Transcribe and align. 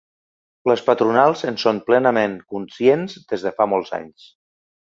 Les 0.69 0.81
patronals 0.87 1.43
en 1.51 1.59
són 1.65 1.81
plenament 1.91 2.35
conscients 2.55 3.17
des 3.35 3.47
de 3.49 3.55
fa 3.61 3.71
molts 3.77 3.97
anys. 4.03 4.29